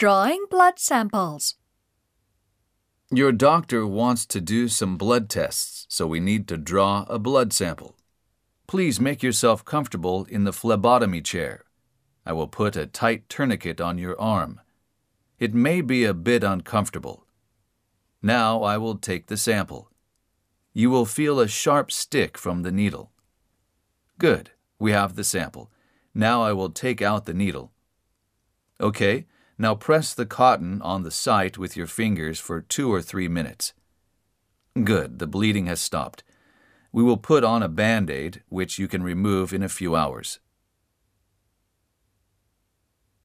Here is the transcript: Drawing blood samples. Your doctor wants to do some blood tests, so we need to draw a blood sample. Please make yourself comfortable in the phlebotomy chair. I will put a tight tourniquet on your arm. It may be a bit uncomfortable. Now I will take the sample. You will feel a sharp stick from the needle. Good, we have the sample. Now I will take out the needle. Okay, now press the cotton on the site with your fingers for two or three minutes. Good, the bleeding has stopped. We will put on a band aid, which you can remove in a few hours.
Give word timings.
Drawing 0.00 0.46
blood 0.48 0.78
samples. 0.78 1.56
Your 3.10 3.32
doctor 3.32 3.86
wants 3.86 4.24
to 4.24 4.40
do 4.40 4.66
some 4.66 4.96
blood 4.96 5.28
tests, 5.28 5.84
so 5.90 6.06
we 6.06 6.20
need 6.20 6.48
to 6.48 6.56
draw 6.56 7.04
a 7.10 7.18
blood 7.18 7.52
sample. 7.52 7.98
Please 8.66 8.98
make 8.98 9.22
yourself 9.22 9.62
comfortable 9.62 10.24
in 10.30 10.44
the 10.44 10.54
phlebotomy 10.54 11.20
chair. 11.20 11.66
I 12.24 12.32
will 12.32 12.48
put 12.48 12.76
a 12.76 12.86
tight 12.86 13.28
tourniquet 13.28 13.78
on 13.78 13.98
your 13.98 14.18
arm. 14.18 14.62
It 15.38 15.52
may 15.52 15.82
be 15.82 16.06
a 16.06 16.14
bit 16.14 16.42
uncomfortable. 16.42 17.26
Now 18.22 18.62
I 18.62 18.78
will 18.78 18.96
take 18.96 19.26
the 19.26 19.36
sample. 19.36 19.90
You 20.72 20.88
will 20.88 21.04
feel 21.04 21.38
a 21.38 21.46
sharp 21.46 21.92
stick 21.92 22.38
from 22.38 22.62
the 22.62 22.72
needle. 22.72 23.12
Good, 24.16 24.52
we 24.78 24.92
have 24.92 25.14
the 25.14 25.24
sample. 25.24 25.70
Now 26.14 26.42
I 26.42 26.54
will 26.54 26.70
take 26.70 27.02
out 27.02 27.26
the 27.26 27.34
needle. 27.34 27.72
Okay, 28.80 29.26
now 29.60 29.74
press 29.74 30.14
the 30.14 30.24
cotton 30.24 30.80
on 30.80 31.02
the 31.02 31.10
site 31.10 31.58
with 31.58 31.76
your 31.76 31.86
fingers 31.86 32.40
for 32.40 32.62
two 32.62 32.90
or 32.90 33.02
three 33.02 33.28
minutes. 33.28 33.74
Good, 34.82 35.18
the 35.18 35.26
bleeding 35.26 35.66
has 35.66 35.82
stopped. 35.82 36.24
We 36.92 37.02
will 37.02 37.18
put 37.18 37.44
on 37.44 37.62
a 37.62 37.68
band 37.68 38.08
aid, 38.08 38.42
which 38.48 38.78
you 38.78 38.88
can 38.88 39.02
remove 39.02 39.52
in 39.52 39.62
a 39.62 39.68
few 39.68 39.94
hours. 39.94 40.38